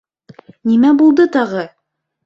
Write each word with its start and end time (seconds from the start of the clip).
—Нимә 0.71 0.95
булды 1.03 1.29
тағы?! 1.39 1.71